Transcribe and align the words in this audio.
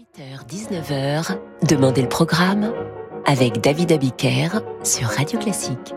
18h-19h, 0.00 1.36
Demandez 1.68 2.00
le 2.00 2.08
programme 2.08 2.72
avec 3.26 3.60
David 3.60 3.92
Abiker 3.92 4.48
sur 4.82 5.08
Radio 5.08 5.38
Classique. 5.38 5.94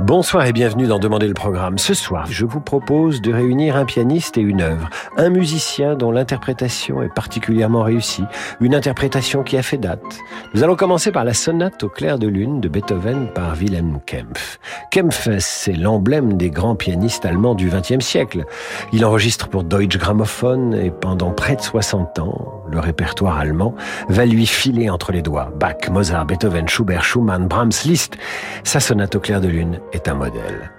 Bonsoir 0.00 0.46
et 0.46 0.52
bienvenue 0.54 0.86
dans 0.86 0.98
Demander 0.98 1.28
le 1.28 1.34
programme. 1.34 1.76
Ce 1.76 1.92
soir, 1.92 2.26
je 2.30 2.46
vous 2.46 2.60
propose 2.60 3.20
de 3.20 3.34
réunir 3.34 3.76
un 3.76 3.84
pianiste 3.84 4.38
et 4.38 4.40
une 4.40 4.62
œuvre, 4.62 4.88
un 5.18 5.28
musicien 5.28 5.94
dont 5.94 6.10
l'interprétation 6.10 7.02
est 7.02 7.14
particulièrement 7.14 7.82
réussie, 7.82 8.24
une 8.62 8.74
interprétation 8.74 9.42
qui 9.42 9.58
a 9.58 9.62
fait 9.62 9.76
date. 9.76 10.00
Nous 10.54 10.64
allons 10.64 10.74
commencer 10.74 11.12
par 11.12 11.24
la 11.24 11.34
sonate 11.34 11.84
au 11.84 11.90
clair 11.90 12.18
de 12.18 12.28
lune 12.28 12.62
de 12.62 12.68
Beethoven 12.70 13.28
par 13.34 13.54
Wilhelm 13.56 14.00
Kempf. 14.06 14.58
Kempf, 14.90 15.28
c'est 15.38 15.74
l'emblème 15.74 16.38
des 16.38 16.48
grands 16.48 16.76
pianistes 16.76 17.26
allemands 17.26 17.54
du 17.54 17.68
XXe 17.68 18.04
siècle. 18.04 18.46
Il 18.94 19.04
enregistre 19.04 19.48
pour 19.48 19.64
Deutsche 19.64 19.98
Grammophon 19.98 20.72
et 20.72 20.90
pendant 20.90 21.30
près 21.32 21.56
de 21.56 21.60
60 21.60 22.20
ans, 22.20 22.64
le 22.70 22.80
répertoire 22.80 23.38
allemand 23.38 23.74
va 24.08 24.24
lui 24.24 24.46
filer 24.46 24.88
entre 24.88 25.12
les 25.12 25.22
doigts. 25.22 25.52
Bach, 25.58 25.90
Mozart, 25.90 26.24
Beethoven, 26.24 26.68
Schubert, 26.68 27.04
Schumann, 27.04 27.48
Brahms, 27.48 27.72
Liszt. 27.84 28.16
Sa 28.64 28.80
sonate 28.80 29.16
au 29.16 29.20
clair 29.20 29.40
de 29.40 29.48
lune 29.48 29.78
est 29.92 30.08
un 30.08 30.14
modèle. 30.14 30.70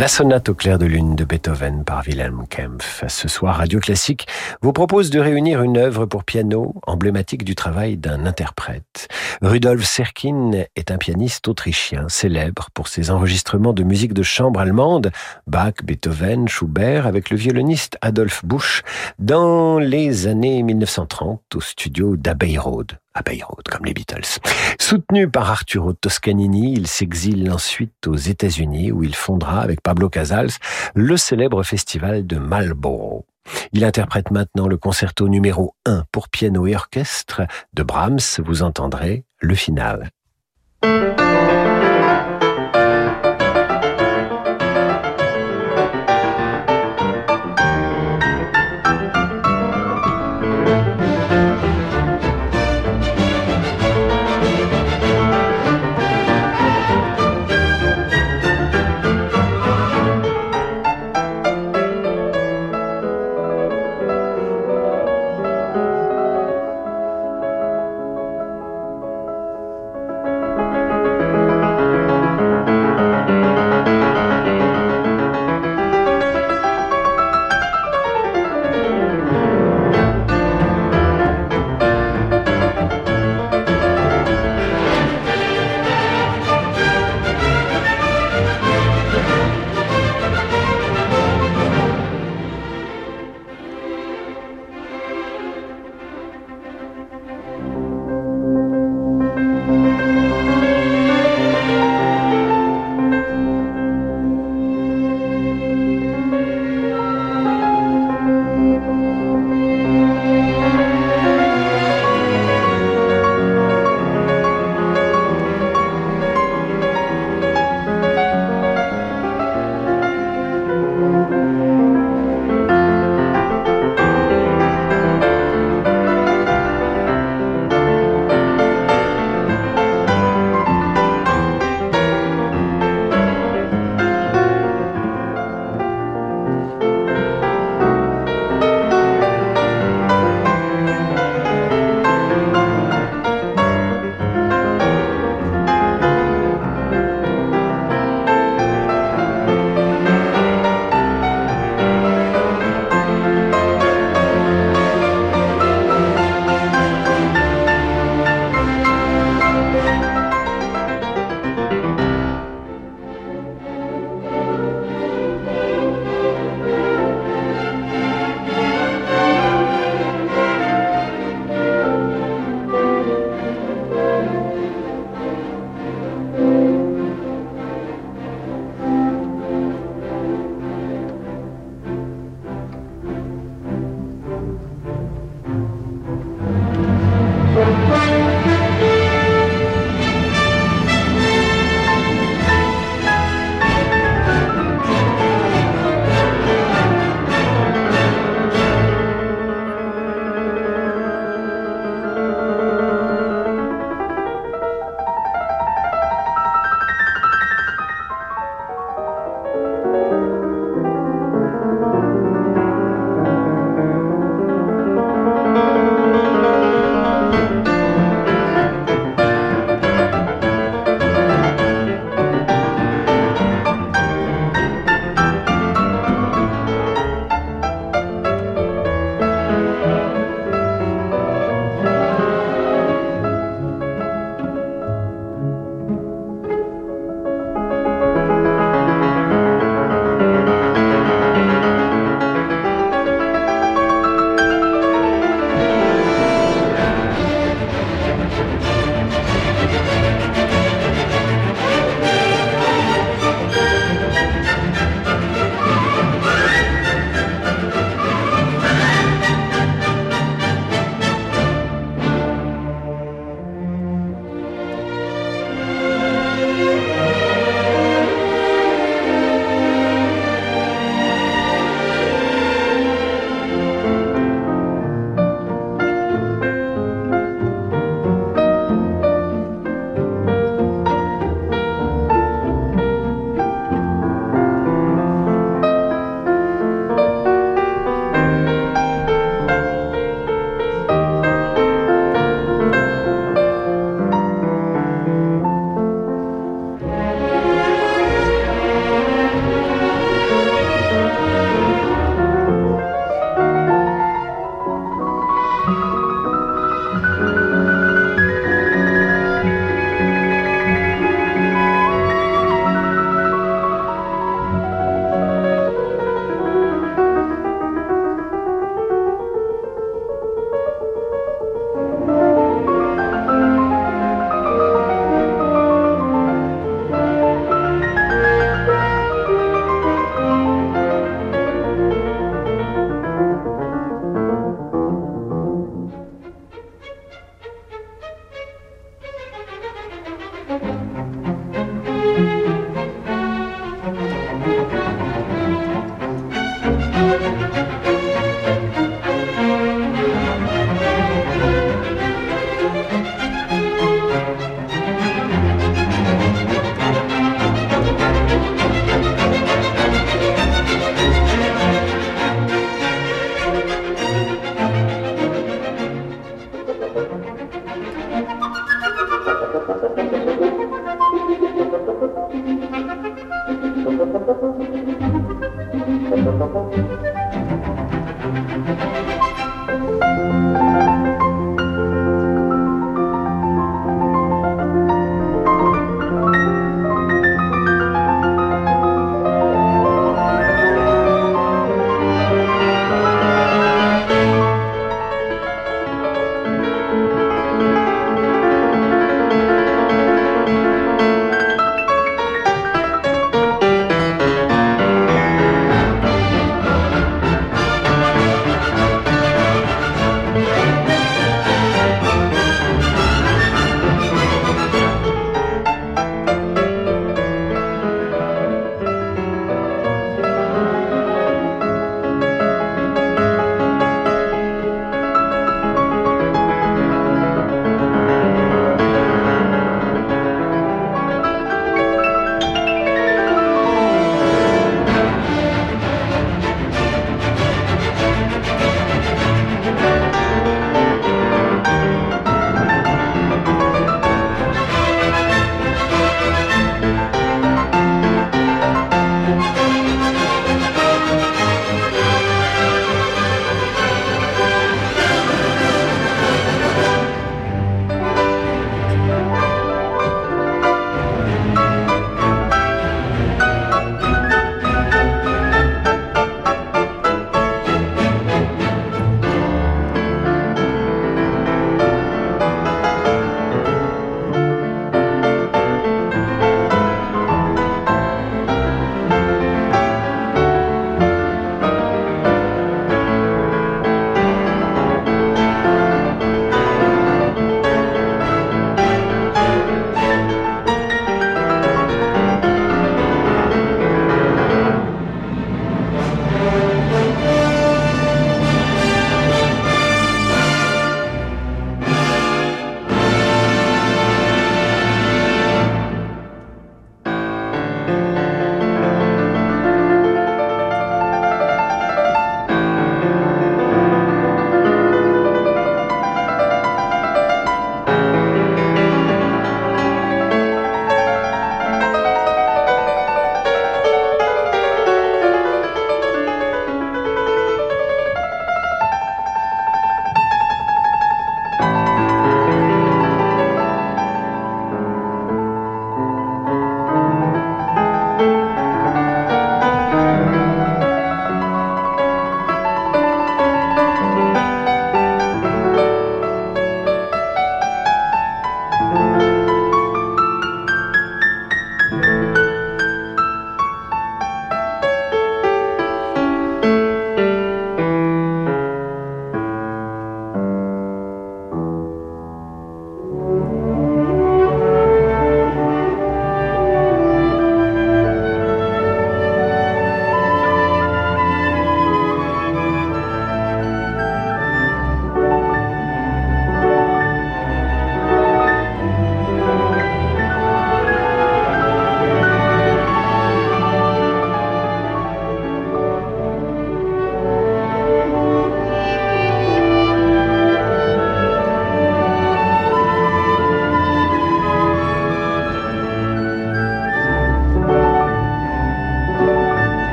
La 0.00 0.08
sonate 0.08 0.48
au 0.48 0.54
clair 0.54 0.78
de 0.78 0.86
lune 0.86 1.14
de 1.14 1.24
Beethoven 1.24 1.84
par 1.84 2.04
Wilhelm 2.06 2.46
Kempf. 2.48 3.04
Ce 3.06 3.28
soir, 3.28 3.58
Radio 3.58 3.80
Classique 3.80 4.26
vous 4.62 4.72
propose 4.72 5.10
de 5.10 5.20
réunir 5.20 5.60
une 5.62 5.76
œuvre 5.76 6.06
pour 6.06 6.24
piano 6.24 6.74
emblématique 6.86 7.44
du 7.44 7.54
travail 7.54 7.98
d'un 7.98 8.24
interprète. 8.24 8.89
Rudolf 9.42 9.84
Serkin 9.84 10.50
est 10.76 10.90
un 10.90 10.98
pianiste 10.98 11.48
autrichien 11.48 12.10
célèbre 12.10 12.68
pour 12.74 12.88
ses 12.88 13.10
enregistrements 13.10 13.72
de 13.72 13.82
musique 13.82 14.12
de 14.12 14.22
chambre 14.22 14.60
allemande, 14.60 15.10
Bach, 15.46 15.74
Beethoven, 15.82 16.46
Schubert, 16.46 17.06
avec 17.06 17.30
le 17.30 17.38
violoniste 17.38 17.96
Adolf 18.02 18.44
Busch, 18.44 18.82
dans 19.18 19.78
les 19.78 20.26
années 20.26 20.62
1930 20.62 21.40
au 21.54 21.60
studio 21.62 22.16
d'Abbey 22.16 22.58
Road 22.58 22.98
comme 23.70 23.84
les 23.84 23.94
Beatles. 23.94 24.40
Soutenu 24.78 25.28
par 25.28 25.50
Arturo 25.50 25.92
Toscanini, 25.92 26.72
il 26.72 26.86
s'exile 26.86 27.50
ensuite 27.50 28.06
aux 28.06 28.16
États-Unis 28.16 28.92
où 28.92 29.02
il 29.02 29.14
fondera 29.14 29.60
avec 29.60 29.82
Pablo 29.82 30.08
Casals 30.08 30.50
le 30.94 31.16
célèbre 31.16 31.62
festival 31.62 32.26
de 32.26 32.38
Marlborough. 32.38 33.24
Il 33.72 33.84
interprète 33.84 34.30
maintenant 34.30 34.68
le 34.68 34.76
concerto 34.76 35.28
numéro 35.28 35.74
1 35.86 36.04
pour 36.12 36.28
piano 36.28 36.66
et 36.66 36.74
orchestre 36.74 37.42
de 37.74 37.82
Brahms. 37.82 38.20
Vous 38.38 38.62
entendrez 38.62 39.24
le 39.40 39.54
final. 39.54 40.10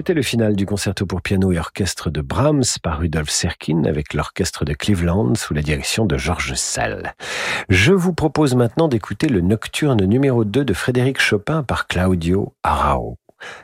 C'était 0.00 0.14
le 0.14 0.22
final 0.22 0.56
du 0.56 0.64
concerto 0.64 1.04
pour 1.04 1.20
piano 1.20 1.52
et 1.52 1.58
orchestre 1.58 2.08
de 2.08 2.22
Brahms 2.22 2.64
par 2.82 3.00
Rudolf 3.00 3.28
Serkin 3.28 3.84
avec 3.84 4.14
l'orchestre 4.14 4.64
de 4.64 4.72
Cleveland 4.72 5.34
sous 5.34 5.52
la 5.52 5.60
direction 5.60 6.06
de 6.06 6.16
Georges 6.16 6.54
Sall. 6.54 7.12
Je 7.68 7.92
vous 7.92 8.14
propose 8.14 8.54
maintenant 8.54 8.88
d'écouter 8.88 9.28
le 9.28 9.42
nocturne 9.42 10.02
numéro 10.06 10.46
2 10.46 10.64
de 10.64 10.72
Frédéric 10.72 11.20
Chopin 11.20 11.62
par 11.62 11.86
Claudio 11.86 12.54
Arao. 12.62 13.18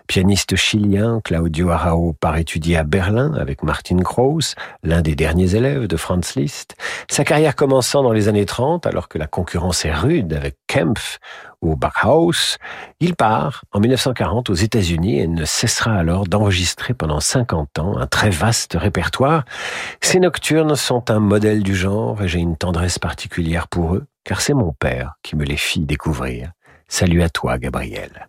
Pianiste 0.07 0.57
chilien, 0.57 1.21
Claudio 1.25 1.71
Arao 1.71 2.12
part 2.15 2.37
étudier 2.37 2.77
à 2.77 2.85
Berlin 2.85 3.35
avec 3.35 3.62
Martin 3.62 3.99
Krauss, 3.99 4.55
l'un 4.83 5.03
des 5.03 5.15
derniers 5.15 5.55
élèves 5.55 5.87
de 5.87 5.97
Franz 5.97 6.39
Liszt. 6.39 6.77
Sa 7.11 7.25
carrière 7.25 7.57
commençant 7.57 8.03
dans 8.03 8.12
les 8.12 8.29
années 8.29 8.47
30, 8.47 8.87
alors 8.87 9.09
que 9.09 9.19
la 9.19 9.27
concurrence 9.27 9.85
est 9.85 9.93
rude 9.93 10.33
avec 10.33 10.57
Kempf 10.67 11.19
ou 11.62 11.77
Bachhaus, 11.77 12.59
il 13.01 13.15
part 13.15 13.65
en 13.73 13.81
1940 13.81 14.51
aux 14.51 14.55
États-Unis 14.55 15.19
et 15.19 15.27
ne 15.27 15.45
cessera 15.45 15.95
alors 15.95 16.27
d'enregistrer 16.27 16.95
pendant 16.95 17.21
50 17.21 17.79
ans 17.79 17.97
un 17.97 18.07
très 18.07 18.31
vaste 18.31 18.77
répertoire. 18.79 19.45
Ces 20.01 20.21
nocturnes 20.21 20.77
sont 20.77 21.11
un 21.11 21.21
modèle 21.21 21.62
du 21.62 21.75
genre 21.75 22.23
et 22.23 22.29
j'ai 22.29 22.41
une 22.41 22.57
tendresse 22.57 22.99
particulière 22.99 23.69
pour 23.69 23.95
eux, 23.95 24.07
car 24.25 24.41
c'est 24.41 24.55
mon 24.55 24.73
père 24.73 25.15
qui 25.23 25.37
me 25.37 25.45
les 25.45 25.57
fit 25.57 25.81
découvrir. 25.81 26.53
Salut 26.89 27.23
à 27.23 27.29
toi, 27.29 27.59
Gabriel. 27.59 28.29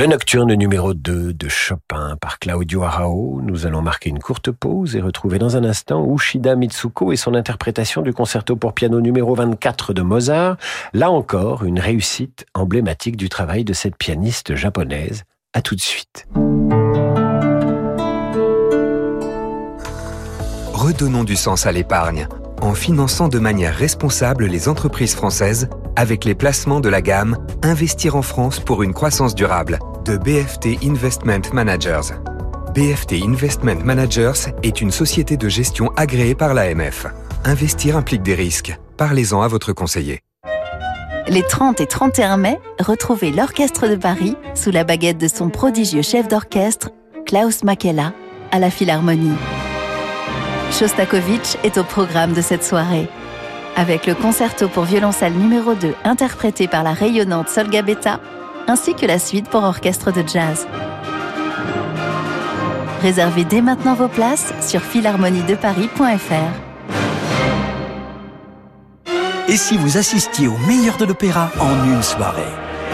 Le 0.00 0.06
nocturne 0.06 0.54
numéro 0.54 0.94
2 0.94 1.34
de 1.34 1.48
Chopin 1.50 2.16
par 2.22 2.38
Claudio 2.38 2.84
Arao. 2.84 3.42
Nous 3.42 3.66
allons 3.66 3.82
marquer 3.82 4.08
une 4.08 4.18
courte 4.18 4.50
pause 4.50 4.96
et 4.96 5.02
retrouver 5.02 5.38
dans 5.38 5.58
un 5.58 5.64
instant 5.64 6.10
Ushida 6.10 6.56
Mitsuko 6.56 7.12
et 7.12 7.16
son 7.16 7.34
interprétation 7.34 8.00
du 8.00 8.14
concerto 8.14 8.56
pour 8.56 8.72
piano 8.72 9.02
numéro 9.02 9.34
24 9.34 9.92
de 9.92 10.00
Mozart. 10.00 10.56
Là 10.94 11.10
encore, 11.10 11.64
une 11.64 11.78
réussite 11.78 12.46
emblématique 12.54 13.18
du 13.18 13.28
travail 13.28 13.62
de 13.62 13.74
cette 13.74 13.94
pianiste 13.94 14.54
japonaise. 14.54 15.24
À 15.52 15.60
tout 15.60 15.74
de 15.74 15.82
suite. 15.82 16.26
Redonnons 20.72 21.24
du 21.24 21.36
sens 21.36 21.66
à 21.66 21.72
l'épargne 21.72 22.26
en 22.62 22.72
finançant 22.72 23.28
de 23.28 23.38
manière 23.38 23.74
responsable 23.74 24.46
les 24.46 24.66
entreprises 24.70 25.14
françaises 25.14 25.68
avec 25.94 26.24
les 26.24 26.34
placements 26.34 26.80
de 26.80 26.88
la 26.88 27.02
gamme 27.02 27.36
Investir 27.62 28.16
en 28.16 28.22
France 28.22 28.60
pour 28.60 28.82
une 28.82 28.94
croissance 28.94 29.34
durable 29.34 29.78
de 30.04 30.16
BFT 30.16 30.82
Investment 30.84 31.52
Managers. 31.52 32.14
BFT 32.74 33.22
Investment 33.24 33.84
Managers 33.84 34.50
est 34.62 34.80
une 34.80 34.90
société 34.90 35.36
de 35.36 35.48
gestion 35.48 35.90
agréée 35.96 36.34
par 36.34 36.54
l'AMF. 36.54 37.06
Investir 37.44 37.96
implique 37.96 38.22
des 38.22 38.34
risques. 38.34 38.78
Parlez-en 38.96 39.42
à 39.42 39.48
votre 39.48 39.72
conseiller. 39.72 40.20
Les 41.28 41.42
30 41.42 41.80
et 41.80 41.86
31 41.86 42.36
mai, 42.38 42.58
retrouvez 42.78 43.30
l'Orchestre 43.30 43.88
de 43.88 43.96
Paris 43.96 44.36
sous 44.54 44.70
la 44.70 44.84
baguette 44.84 45.18
de 45.18 45.28
son 45.28 45.48
prodigieux 45.48 46.02
chef 46.02 46.28
d'orchestre, 46.28 46.90
Klaus 47.26 47.62
Makela, 47.62 48.12
à 48.52 48.58
la 48.58 48.70
Philharmonie. 48.70 49.36
Shostakovich 50.72 51.56
est 51.62 51.78
au 51.78 51.84
programme 51.84 52.32
de 52.32 52.40
cette 52.40 52.64
soirée. 52.64 53.08
Avec 53.76 54.06
le 54.06 54.14
concerto 54.14 54.68
pour 54.68 54.84
violoncelle 54.84 55.34
numéro 55.34 55.74
2 55.74 55.94
interprété 56.04 56.68
par 56.68 56.82
la 56.82 56.92
rayonnante 56.92 57.48
Solga 57.48 57.82
Beta, 57.82 58.20
ainsi 58.70 58.94
que 58.94 59.04
la 59.04 59.18
suite 59.18 59.48
pour 59.48 59.64
orchestre 59.64 60.12
de 60.12 60.22
jazz. 60.26 60.66
Réservez 63.02 63.44
dès 63.44 63.62
maintenant 63.62 63.94
vos 63.94 64.08
places 64.08 64.52
sur 64.60 64.80
philharmoniedeparis.fr. 64.80 66.70
Et 69.48 69.56
si 69.56 69.76
vous 69.76 69.96
assistiez 69.98 70.46
au 70.46 70.56
meilleur 70.68 70.96
de 70.96 71.04
l'opéra 71.04 71.50
en 71.58 71.84
une 71.84 72.02
soirée? 72.02 72.42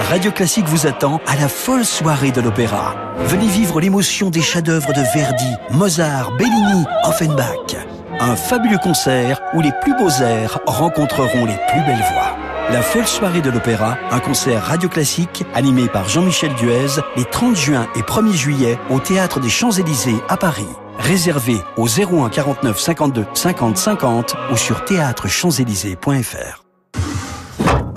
Radio 0.09 0.31
Classique 0.31 0.67
vous 0.69 0.87
attend 0.87 1.21
à 1.27 1.37
la 1.37 1.49
folle 1.49 1.85
soirée 1.85 2.31
de 2.31 2.41
l'opéra. 2.41 2.95
Venez 3.19 3.49
vivre 3.49 3.81
l'émotion 3.81 4.31
des 4.31 4.41
chefs-d'œuvre 4.41 4.93
de 4.95 5.03
Verdi, 5.15 5.53
Mozart, 5.73 6.33
Bellini, 6.37 6.85
Offenbach. 7.05 7.77
Un 8.21 8.37
fabuleux 8.37 8.79
concert 8.79 9.43
où 9.53 9.61
les 9.61 9.73
plus 9.83 9.95
beaux 9.99 10.23
airs 10.23 10.59
rencontreront 10.67 11.45
les 11.45 11.59
plus 11.69 11.83
belles 11.85 12.05
voix. 12.13 12.46
La 12.73 12.83
folle 12.83 13.07
soirée 13.07 13.43
de 13.43 13.51
l'opéra, 13.51 13.97
un 14.11 14.19
concert 14.19 14.65
radio 14.65 14.89
classique 14.89 15.45
animé 15.55 15.89
par 15.89 16.09
Jean-Michel 16.09 16.53
Duez 16.55 17.01
les 17.17 17.25
30 17.25 17.55
juin 17.55 17.87
et 17.95 18.01
1er 18.01 18.33
juillet 18.33 18.79
au 18.91 18.99
Théâtre 18.99 19.39
des 19.39 19.49
Champs-Élysées 19.49 20.17
à 20.29 20.37
Paris. 20.37 20.67
Réservé 20.99 21.59
au 21.77 21.87
01 21.87 22.29
49 22.29 22.79
52 22.79 23.27
50 23.35 23.77
50 23.77 24.35
ou 24.51 24.57
sur 24.57 24.85
théâtrechamps-élysées.fr. 24.85 26.66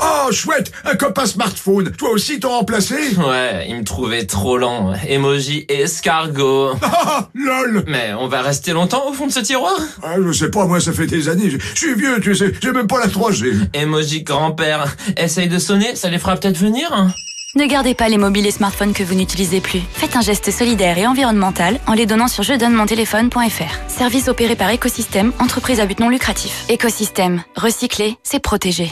Oh, 0.01 0.31
chouette 0.31 0.71
Un 0.85 0.95
copain 0.95 1.25
smartphone 1.25 1.91
Toi 1.91 2.09
aussi 2.12 2.39
t'as 2.39 2.47
remplacé 2.49 2.95
Ouais, 3.17 3.65
il 3.69 3.75
me 3.77 3.83
trouvait 3.83 4.25
trop 4.25 4.57
lent. 4.57 4.93
Emoji 5.07 5.65
escargot. 5.69 6.73
Ah, 6.81 7.29
lol 7.33 7.83
Mais 7.88 8.13
on 8.19 8.27
va 8.27 8.41
rester 8.41 8.71
longtemps 8.71 9.07
au 9.09 9.13
fond 9.13 9.27
de 9.27 9.31
ce 9.31 9.39
tiroir? 9.39 9.77
Ah, 10.03 10.15
Je 10.25 10.31
sais 10.31 10.49
pas, 10.51 10.65
moi 10.65 10.79
ça 10.79 10.93
fait 10.93 11.07
des 11.07 11.27
années. 11.29 11.49
Je, 11.49 11.57
je 11.59 11.75
suis 11.77 11.95
vieux, 11.95 12.19
tu 12.21 12.35
sais, 12.35 12.51
j'ai 12.62 12.71
même 12.71 12.88
pas 12.88 12.99
la 12.99 13.07
3G. 13.07 13.53
Emoji 13.73 14.23
grand-père. 14.23 14.95
Essaye 15.17 15.47
de 15.49 15.57
sonner, 15.59 15.95
ça 15.95 16.09
les 16.09 16.19
fera 16.19 16.35
peut-être 16.35 16.57
venir 16.57 17.07
Ne 17.55 17.65
gardez 17.65 17.93
pas 17.95 18.09
les 18.09 18.17
mobiles 18.17 18.45
et 18.47 18.51
smartphones 18.51 18.93
que 18.93 19.03
vous 19.03 19.15
n'utilisez 19.15 19.62
plus. 19.62 19.81
Faites 19.93 20.15
un 20.15 20.21
geste 20.21 20.51
solidaire 20.51 20.97
et 20.97 21.07
environnemental 21.07 21.79
en 21.88 21.93
les 21.93 22.05
donnant 22.05 22.27
sur 22.27 22.43
je 22.43 22.53
donne 22.53 22.73
mon 22.73 22.85
téléphone.fr. 22.85 23.89
Service 23.89 24.27
opéré 24.27 24.55
par 24.55 24.69
Écosystème, 24.69 25.31
entreprise 25.39 25.79
à 25.79 25.85
but 25.85 25.99
non 25.99 26.09
lucratif. 26.09 26.65
Écosystème, 26.69 27.43
recycler, 27.55 28.17
c'est 28.23 28.39
protéger. 28.39 28.91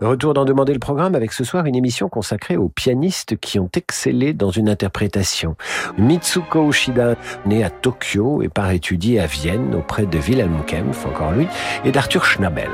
Retour 0.00 0.32
d'en 0.32 0.46
demander 0.46 0.72
le 0.72 0.78
programme 0.78 1.14
avec 1.14 1.30
ce 1.30 1.44
soir 1.44 1.66
une 1.66 1.76
émission 1.76 2.08
consacrée 2.08 2.56
aux 2.56 2.70
pianistes 2.70 3.36
qui 3.36 3.58
ont 3.58 3.68
excellé 3.76 4.32
dans 4.32 4.50
une 4.50 4.70
interprétation. 4.70 5.56
Mitsuko 5.98 6.70
Ushida, 6.70 7.16
née 7.44 7.62
à 7.62 7.68
Tokyo 7.68 8.40
et 8.40 8.48
part 8.48 8.70
étudier 8.70 9.20
à 9.20 9.26
Vienne 9.26 9.74
auprès 9.74 10.06
de 10.06 10.18
Wilhelm 10.18 10.64
Kempf, 10.66 11.04
encore 11.04 11.32
lui, 11.32 11.46
et 11.84 11.92
d'Arthur 11.92 12.24
Schnabel. 12.24 12.70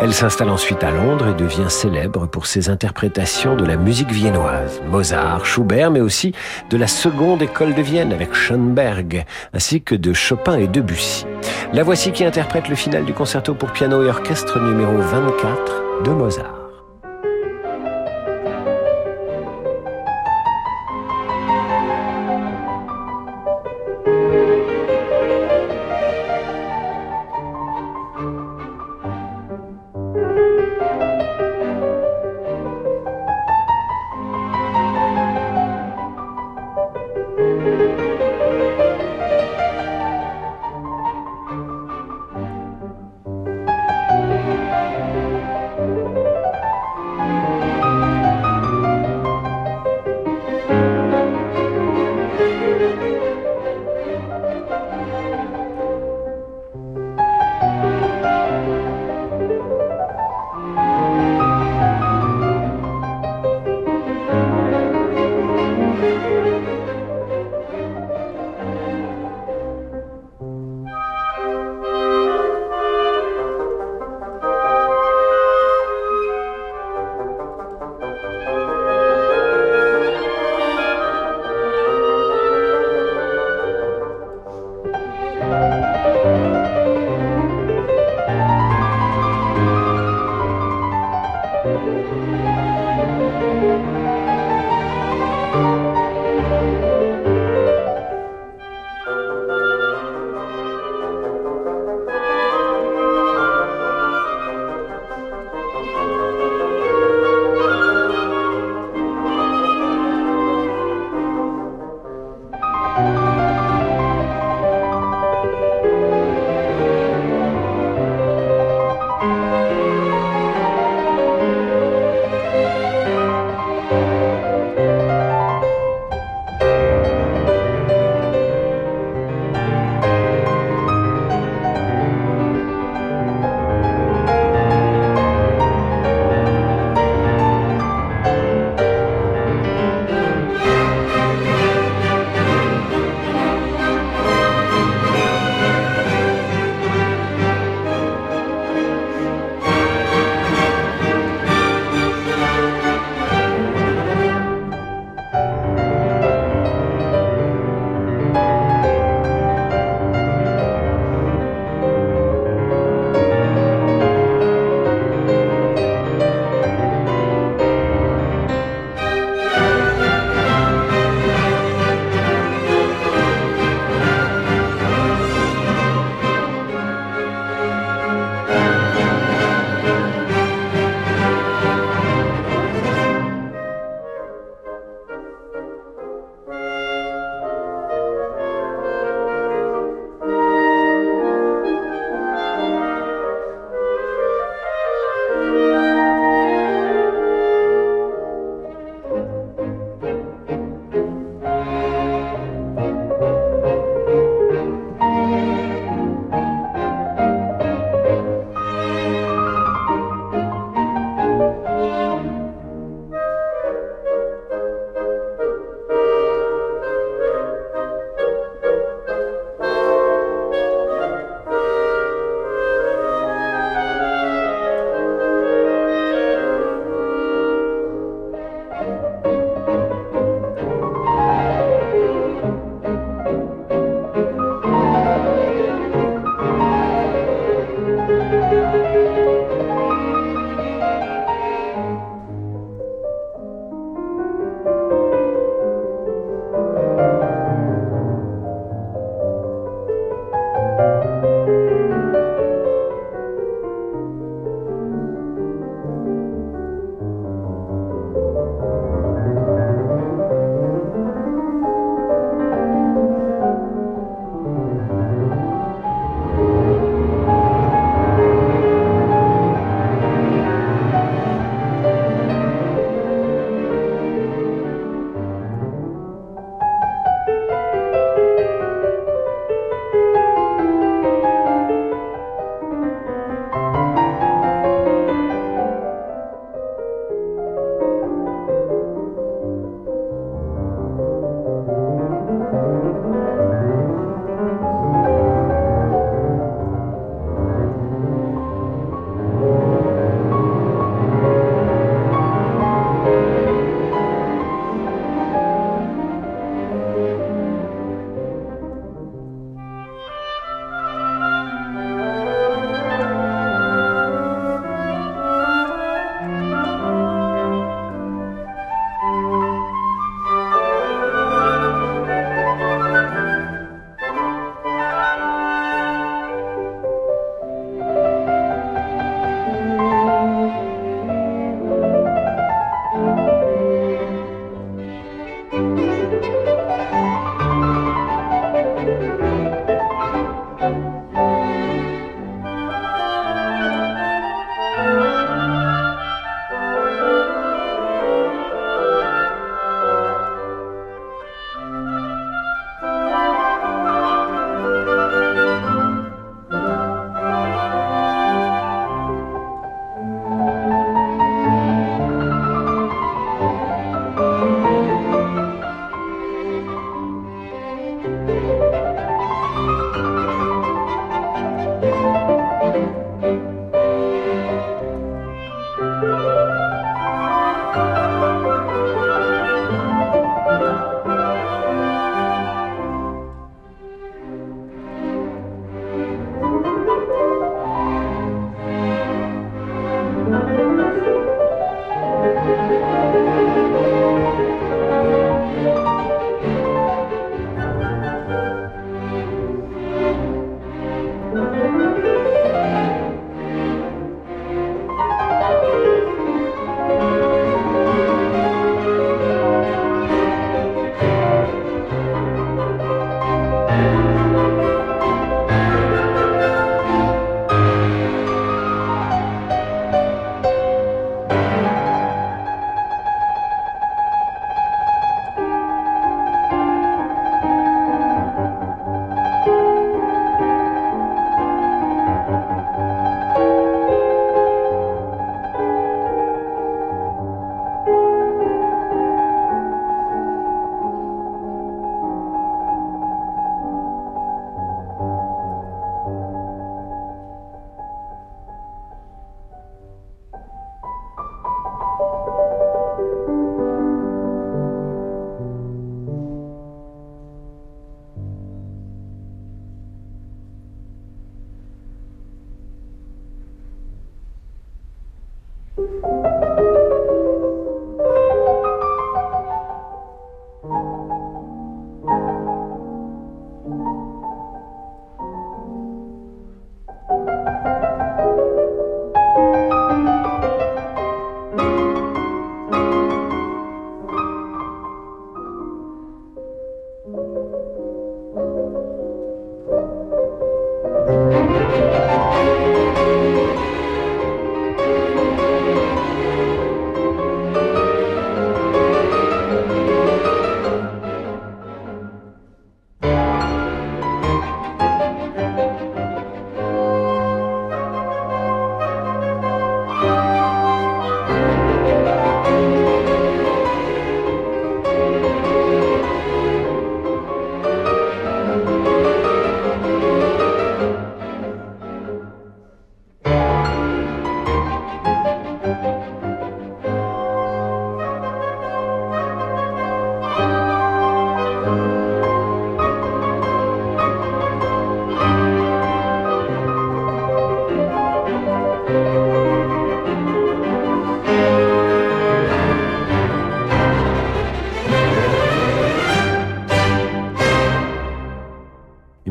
Elle 0.00 0.12
s'installe 0.12 0.50
ensuite 0.50 0.82
à 0.82 0.90
Londres 0.90 1.28
et 1.28 1.34
devient 1.40 1.70
célèbre 1.70 2.26
pour 2.26 2.46
ses 2.46 2.68
interprétations 2.68 3.54
de 3.54 3.64
la 3.64 3.76
musique 3.76 4.10
viennoise, 4.10 4.82
Mozart, 4.90 5.46
Schubert, 5.46 5.92
mais 5.92 6.00
aussi 6.00 6.32
de 6.70 6.76
la 6.76 6.88
seconde 6.88 7.42
école 7.42 7.74
de 7.74 7.82
Vienne 7.82 8.12
avec 8.12 8.34
Schoenberg, 8.34 9.24
ainsi 9.54 9.82
que 9.82 9.94
de 9.94 10.12
Chopin 10.12 10.58
et 10.58 10.66
Debussy. 10.66 11.26
La 11.72 11.84
voici 11.84 12.10
qui 12.10 12.24
interprète 12.24 12.68
le 12.68 12.74
final 12.74 13.04
du 13.04 13.12
concerto 13.12 13.54
pour 13.54 13.70
piano 13.70 14.04
et 14.04 14.08
orchestre 14.08 14.58
numéro 14.58 14.98
24 14.98 15.85
de 16.04 16.10
Mozart. 16.10 16.65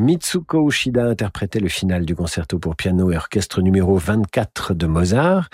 Katsuko 0.06 0.66
Ushida 0.68 1.04
interprétait 1.04 1.58
le 1.58 1.68
final 1.68 2.06
du 2.06 2.14
concerto 2.14 2.58
pour 2.58 2.76
piano 2.76 3.10
et 3.10 3.16
orchestre 3.16 3.60
numéro 3.60 3.96
24 3.96 4.72
de 4.72 4.86
Mozart. 4.86 5.50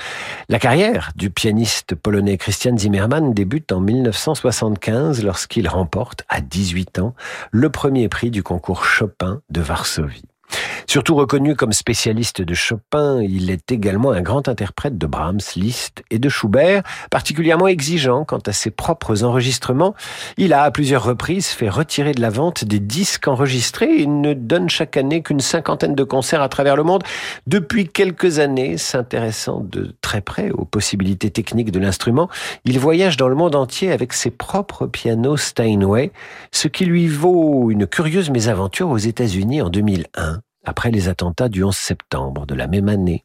La 0.49 0.59
carrière 0.59 1.11
du 1.17 1.31
pianiste 1.31 1.95
polonais 1.95 2.37
Christian 2.37 2.77
Zimmermann 2.77 3.33
débute 3.33 3.73
en 3.73 3.81
1975 3.81 5.25
lorsqu'il 5.25 5.69
remporte, 5.69 6.25
à 6.29 6.41
18 6.41 6.99
ans, 6.99 7.15
le 7.51 7.71
premier 7.71 8.09
prix 8.09 8.31
du 8.31 8.43
concours 8.43 8.85
Chopin 8.85 9.41
de 9.51 9.61
Varsovie. 9.61 10.32
Surtout 10.93 11.15
reconnu 11.15 11.57
comme 11.57 11.73
spécialiste 11.73 12.43
de 12.43 12.53
Chopin, 12.53 13.23
il 13.23 13.51
est 13.51 13.73
également 13.73 14.11
un 14.11 14.21
grand 14.21 14.47
interprète 14.49 14.99
de 14.99 15.07
Brahms, 15.07 15.41
Liszt 15.57 16.03
et 16.11 16.19
de 16.19 16.29
Schubert, 16.29 16.83
particulièrement 17.11 17.67
exigeant 17.67 18.27
quant 18.27 18.43
à 18.47 18.53
ses 18.53 18.71
propres 18.71 19.25
enregistrements. 19.25 19.95
Il 20.37 20.53
a 20.53 20.65
à 20.65 20.71
plusieurs 20.71 21.03
reprises 21.03 21.47
fait 21.47 21.71
retirer 21.71 22.13
de 22.13 22.21
la 22.21 22.29
vente 22.29 22.67
des 22.67 22.79
disques 22.79 23.27
enregistrés 23.27 24.03
et 24.03 24.07
ne 24.07 24.35
donne 24.35 24.69
chaque 24.69 24.99
année 24.99 25.23
qu'une 25.23 25.41
cinquantaine 25.41 25.95
de 25.95 26.05
concerts 26.05 26.43
à 26.43 26.51
travers 26.51 26.77
le 26.77 26.83
monde. 26.83 27.03
Depuis 27.47 27.89
quelques 27.89 28.39
années, 28.39 28.77
s'intéressant 28.77 29.61
de 29.61 29.95
très 30.03 30.21
près 30.21 30.51
aux 30.51 30.67
possibilités 30.67 31.31
techniques 31.31 31.73
de 31.73 31.81
l'instrument, 31.81 32.29
il 32.67 32.79
voyage 32.79 33.17
dans 33.17 33.29
le 33.29 33.35
monde 33.35 33.55
entier 33.55 33.93
avec 33.93 34.13
ses 34.13 34.31
propres 34.31 34.87
pianos 34.87 35.39
Steinway, 35.39 36.13
ce 36.51 36.69
qui 36.69 36.85
lui 36.85 37.09
vaut 37.09 37.71
une 37.71 37.87
curieuse 37.87 38.29
mésaventure 38.29 38.91
aux 38.91 38.99
États-Unis 38.99 39.63
en 39.63 39.71
2001 39.71 40.42
après 40.65 40.91
les 40.91 41.09
attentats 41.09 41.49
du 41.49 41.65
11 41.65 41.77
septembre 41.77 42.47
de 42.47 42.55
la 42.55 42.67
même 42.67 42.89
année, 42.89 43.25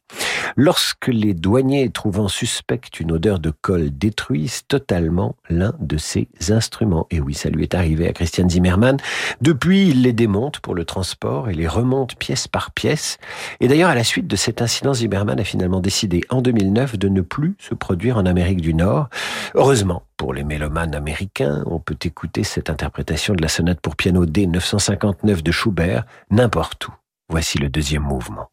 lorsque 0.55 1.07
les 1.07 1.33
douaniers 1.33 1.89
trouvant 1.89 2.27
suspecte 2.27 2.99
une 2.99 3.11
odeur 3.11 3.39
de 3.39 3.51
colle 3.51 3.91
détruisent 3.91 4.63
totalement 4.67 5.35
l'un 5.49 5.73
de 5.79 5.97
ses 5.97 6.27
instruments. 6.49 7.07
Et 7.11 7.19
oui, 7.19 7.33
ça 7.33 7.49
lui 7.49 7.63
est 7.63 7.75
arrivé 7.75 8.07
à 8.07 8.13
Christian 8.13 8.49
Zimmermann. 8.49 8.97
Depuis, 9.41 9.89
il 9.89 10.01
les 10.01 10.13
démonte 10.13 10.59
pour 10.59 10.75
le 10.75 10.85
transport 10.85 11.49
et 11.49 11.53
les 11.53 11.67
remonte 11.67 12.15
pièce 12.15 12.47
par 12.47 12.71
pièce. 12.71 13.17
Et 13.59 13.67
d'ailleurs, 13.67 13.89
à 13.89 13.95
la 13.95 14.03
suite 14.03 14.27
de 14.27 14.35
cet 14.35 14.61
incident, 14.61 14.93
Zimmermann 14.93 15.39
a 15.39 15.43
finalement 15.43 15.79
décidé 15.79 16.23
en 16.29 16.41
2009 16.41 16.97
de 16.97 17.09
ne 17.09 17.21
plus 17.21 17.55
se 17.59 17.73
produire 17.73 18.17
en 18.17 18.25
Amérique 18.25 18.61
du 18.61 18.73
Nord. 18.73 19.09
Heureusement, 19.53 20.03
pour 20.17 20.33
les 20.33 20.43
mélomanes 20.43 20.95
américains, 20.95 21.63
on 21.67 21.79
peut 21.79 21.97
écouter 22.03 22.43
cette 22.43 22.69
interprétation 22.69 23.35
de 23.35 23.41
la 23.41 23.47
sonate 23.47 23.79
pour 23.79 23.95
piano 23.95 24.25
D 24.25 24.47
959 24.47 25.43
de 25.43 25.51
Schubert 25.51 26.05
n'importe 26.31 26.87
où. 26.87 26.91
Voici 27.29 27.57
le 27.57 27.69
deuxième 27.69 28.03
mouvement. 28.03 28.49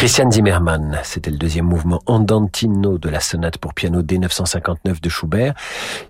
Christian 0.00 0.30
Zimmermann, 0.30 0.98
c'était 1.02 1.30
le 1.30 1.36
deuxième 1.36 1.66
mouvement 1.66 2.00
andantino 2.06 2.96
de 2.96 3.10
la 3.10 3.20
sonate 3.20 3.58
pour 3.58 3.74
piano 3.74 4.00
D959 4.00 4.98
de 4.98 5.08
Schubert, 5.10 5.52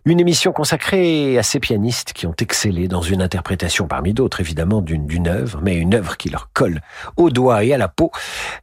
une 0.05 0.21
émission 0.21 0.53
consacrée 0.53 1.37
à 1.37 1.43
ces 1.43 1.59
pianistes 1.59 2.13
qui 2.13 2.29
ont 2.29 2.35
excellé 2.39 2.87
dans 2.87 3.03
une 3.03 3.21
interprétation 3.21 3.89
parmi 3.89 4.15
d'autres 4.15 4.39
évidemment 4.39 4.81
d'une 4.81 5.27
œuvre, 5.27 5.59
mais 5.61 5.75
une 5.75 5.93
œuvre 5.93 6.17
qui 6.17 6.31
leur 6.31 6.51
colle 6.53 6.83
au 7.17 7.31
doigt 7.31 7.65
et 7.65 7.75
à 7.75 7.79
la 7.79 7.89
peau. 7.89 8.13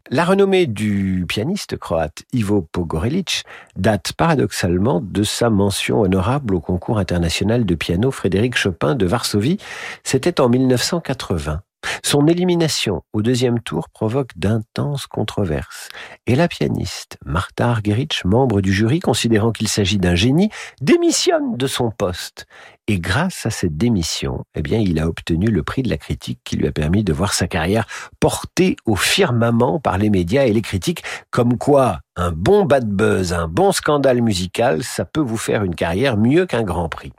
La 0.10 0.24
renommée 0.24 0.66
du 0.66 1.26
pianiste 1.28 1.76
croate 1.76 2.24
Ivo 2.32 2.66
Pogorelic 2.72 3.44
date 3.76 4.14
paradoxalement 4.14 5.02
de 5.02 5.24
sa 5.24 5.50
mention 5.50 6.00
honorable 6.00 6.56
au 6.56 6.62
concours 6.62 7.00
international 7.00 7.66
de 7.66 7.76
piano 7.76 8.12
Frédéric 8.12 8.56
Chopin 8.56 8.96
de 8.96 9.06
Varsovie, 9.06 9.58
c'était 10.06 10.40
en 10.40 10.48
1980. 10.48 11.64
Son 12.04 12.28
élimination 12.28 13.04
au 13.14 13.22
deuxième 13.22 13.60
tour 13.60 13.90
provoque 13.90 14.38
d'intenses 14.38 15.08
controverses. 15.08 15.90
Et 16.26 16.36
la 16.36 16.48
pianiste, 16.48 17.18
Martha 17.26 17.70
Argerich, 17.70 18.24
membre 18.26 18.62
du 18.62 18.74
jury, 18.74 19.00
considérant 19.00 19.52
qu'il 19.52 19.68
s'agit 19.68 19.98
d'un 19.98 20.16
génie, 20.16 20.50
démissionne 20.82 21.58
de 21.58 21.68
son 21.68 21.92
poste. 21.92 22.48
Et 22.90 23.00
grâce 23.00 23.46
à 23.46 23.50
cette 23.50 23.76
démission, 23.76 24.46
eh 24.56 24.62
bien, 24.62 24.80
il 24.80 24.98
a 25.00 25.08
obtenu 25.08 25.48
le 25.48 25.62
prix 25.62 25.84
de 25.84 25.90
la 25.90 25.98
critique 25.98 26.40
qui 26.46 26.56
lui 26.56 26.68
a 26.68 26.72
permis 26.72 27.04
de 27.04 27.12
voir 27.12 27.34
sa 27.34 27.46
carrière 27.46 27.86
portée 28.22 28.78
au 28.86 28.96
firmament 28.96 29.80
par 29.80 29.98
les 29.98 30.10
médias 30.10 30.46
et 30.46 30.54
les 30.54 30.62
critiques, 30.62 31.04
comme 31.30 31.58
quoi 31.58 32.00
un 32.16 32.32
bon 32.32 32.64
bad 32.64 32.88
buzz, 32.88 33.34
un 33.34 33.50
bon 33.50 33.74
scandale 33.74 34.22
musical, 34.22 34.84
ça 34.84 35.04
peut 35.04 35.22
vous 35.22 35.38
faire 35.38 35.64
une 35.64 35.76
carrière 35.76 36.18
mieux 36.18 36.46
qu'un 36.46 36.64
grand 36.64 36.88
prix. 36.88 37.12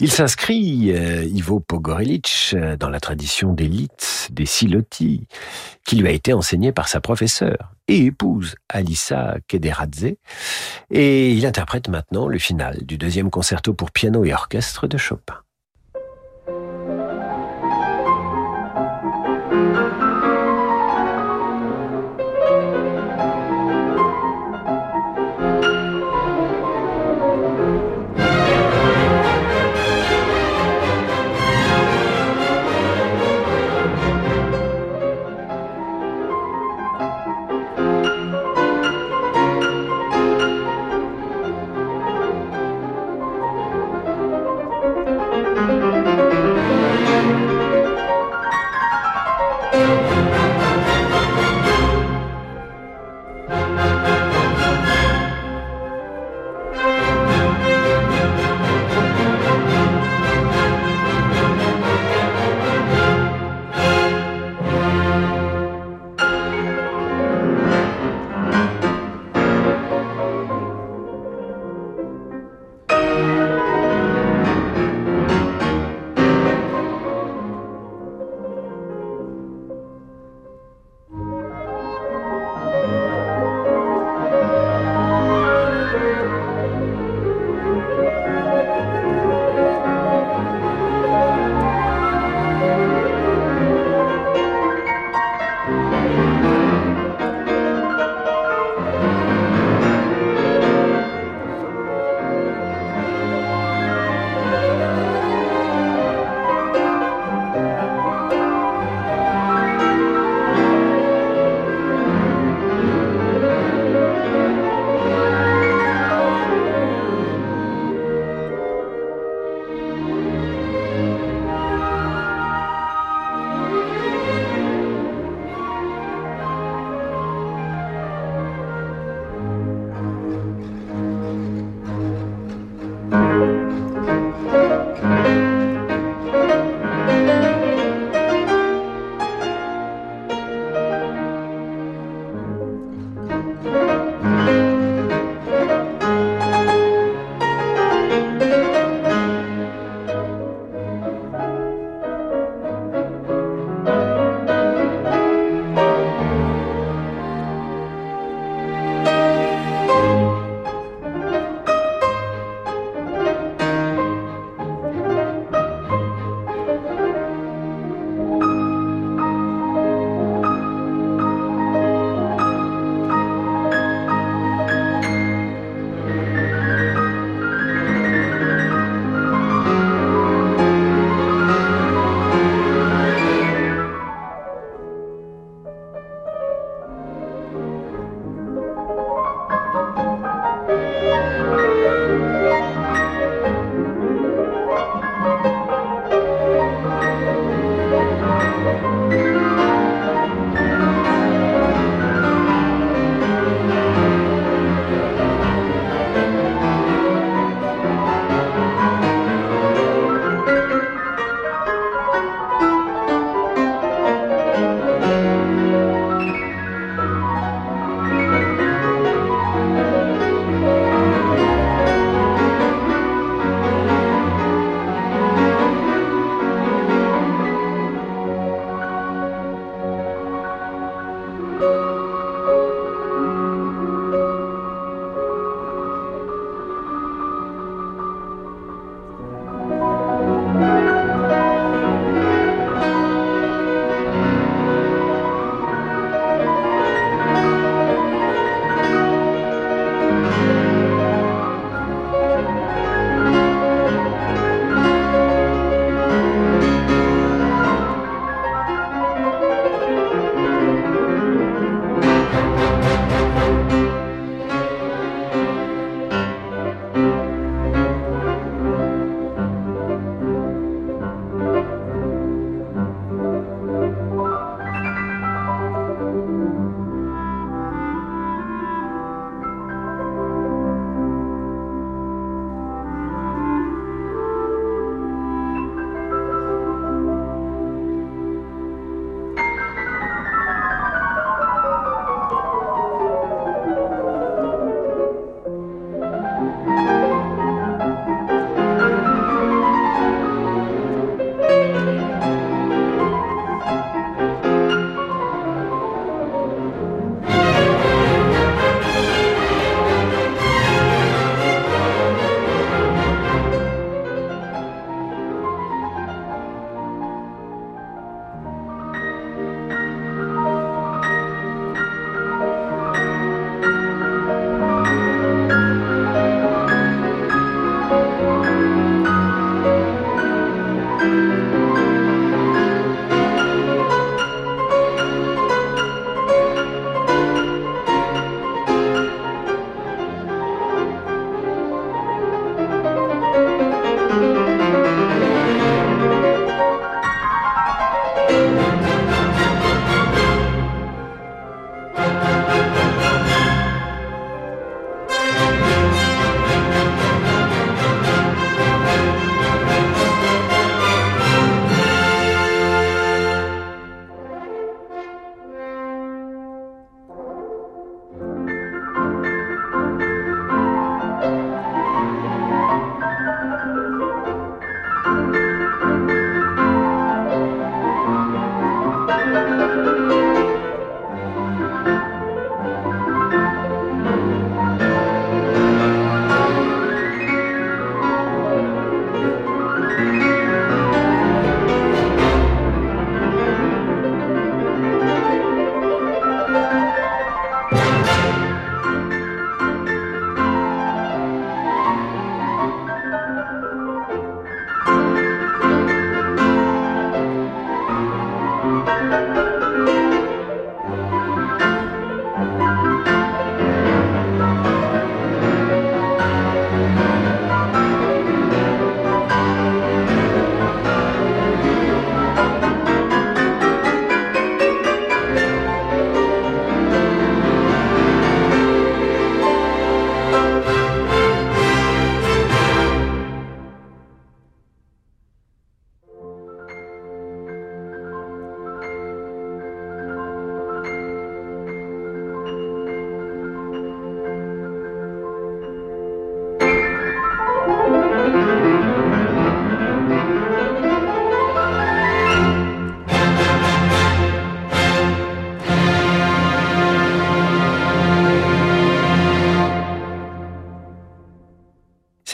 Il 0.00 0.12
s'inscrit, 0.12 0.92
euh, 0.92 1.24
Ivo 1.24 1.60
Pogorelic, 1.60 2.50
euh, 2.52 2.76
dans 2.76 2.90
la 2.90 3.00
tradition 3.00 3.54
d'élite 3.54 4.28
des 4.30 4.46
Silotti, 4.46 5.26
qui 5.86 5.96
lui 5.96 6.08
a 6.08 6.12
été 6.12 6.34
enseignée 6.34 6.72
par 6.72 6.88
sa 6.88 7.00
professeure 7.00 7.75
et 7.88 8.06
épouse 8.06 8.56
Alissa 8.68 9.36
Kederadze. 9.48 10.16
Et 10.90 11.32
il 11.32 11.46
interprète 11.46 11.88
maintenant 11.88 12.28
le 12.28 12.38
final 12.38 12.84
du 12.84 12.98
deuxième 12.98 13.30
concerto 13.30 13.74
pour 13.74 13.90
piano 13.90 14.24
et 14.24 14.32
orchestre 14.32 14.86
de 14.86 14.96
Chopin. 14.96 15.45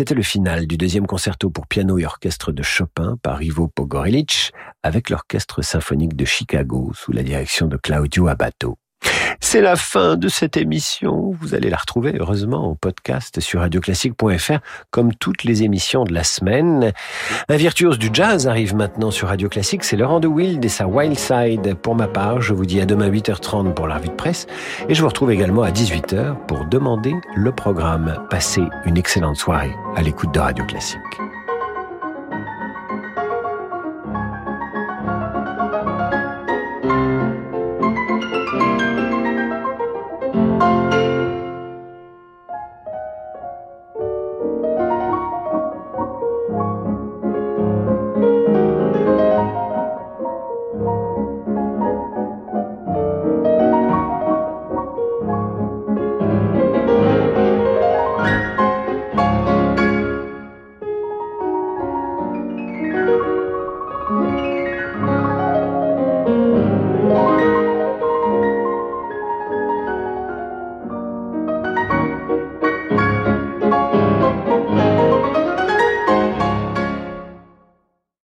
C'était 0.02 0.16
le 0.16 0.22
final 0.24 0.66
du 0.66 0.76
deuxième 0.76 1.06
concerto 1.06 1.48
pour 1.48 1.68
piano 1.68 1.96
et 1.96 2.04
orchestre 2.04 2.50
de 2.50 2.64
Chopin 2.64 3.16
par 3.22 3.40
Ivo 3.40 3.68
Pogorelic 3.68 4.50
avec 4.82 5.10
l'orchestre 5.10 5.62
symphonique 5.62 6.16
de 6.16 6.24
Chicago 6.24 6.90
sous 6.92 7.12
la 7.12 7.22
direction 7.22 7.68
de 7.68 7.76
Claudio 7.76 8.26
Abato. 8.26 8.78
C'est 9.40 9.60
la 9.60 9.76
fin 9.76 10.16
de 10.16 10.28
cette 10.28 10.56
émission. 10.56 11.34
Vous 11.40 11.54
allez 11.54 11.70
la 11.70 11.76
retrouver 11.76 12.14
heureusement 12.18 12.68
au 12.68 12.74
podcast 12.74 13.40
sur 13.40 13.60
radioclassique.fr 13.60 14.58
comme 14.90 15.14
toutes 15.14 15.44
les 15.44 15.62
émissions 15.62 16.04
de 16.04 16.12
la 16.12 16.24
semaine. 16.24 16.92
Un 17.48 17.56
virtuose 17.56 17.98
du 17.98 18.10
jazz 18.12 18.46
arrive 18.46 18.74
maintenant 18.74 19.10
sur 19.10 19.28
Radio 19.28 19.48
Classique, 19.48 19.84
c'est 19.84 19.96
Laurent 19.96 20.20
de 20.20 20.28
Wild 20.28 20.64
et 20.64 20.68
sa 20.68 20.86
Wild 20.86 21.18
Side. 21.18 21.74
Pour 21.74 21.94
ma 21.94 22.08
part, 22.08 22.40
je 22.40 22.54
vous 22.54 22.66
dis 22.66 22.80
à 22.80 22.86
demain 22.86 23.10
8h30 23.10 23.74
pour 23.74 23.86
la 23.86 23.98
de 23.98 24.10
presse 24.10 24.46
et 24.88 24.94
je 24.94 25.00
vous 25.00 25.08
retrouve 25.08 25.30
également 25.30 25.62
à 25.62 25.70
18h 25.70 26.36
pour 26.46 26.64
demander 26.66 27.14
le 27.34 27.52
programme. 27.52 28.16
Passez 28.30 28.62
une 28.84 28.96
excellente 28.96 29.36
soirée 29.36 29.74
à 29.96 30.02
l'écoute 30.02 30.32
de 30.34 30.40
Radio 30.40 30.64
Classique. 30.64 31.21